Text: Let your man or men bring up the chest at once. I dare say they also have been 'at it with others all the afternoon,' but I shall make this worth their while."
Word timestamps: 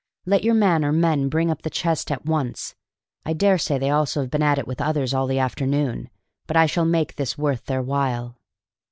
Let 0.25 0.43
your 0.43 0.55
man 0.55 0.83
or 0.83 0.91
men 0.91 1.29
bring 1.29 1.51
up 1.51 1.61
the 1.61 1.69
chest 1.69 2.09
at 2.11 2.25
once. 2.25 2.73
I 3.23 3.33
dare 3.33 3.59
say 3.59 3.77
they 3.77 3.91
also 3.91 4.21
have 4.21 4.31
been 4.31 4.41
'at 4.41 4.57
it 4.57 4.65
with 4.65 4.81
others 4.81 5.13
all 5.13 5.27
the 5.27 5.37
afternoon,' 5.37 6.09
but 6.47 6.57
I 6.57 6.65
shall 6.65 6.85
make 6.85 7.17
this 7.17 7.37
worth 7.37 7.65
their 7.65 7.83
while." 7.83 8.39